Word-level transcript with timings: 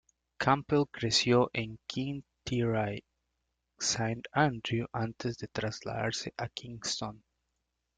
Campbell 0.39 0.87
creció 0.89 1.51
en 1.53 1.77
Kintyre, 1.85 3.03
Saint 3.79 4.25
Andrew 4.31 4.87
antes 4.91 5.37
de 5.37 5.47
trasladarse 5.47 6.33
a 6.37 6.49
Kingston. 6.49 7.23